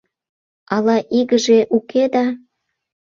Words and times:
Ала 0.75 0.97
игыже 1.19 1.59
уке 1.77 2.03
да. 2.13 2.25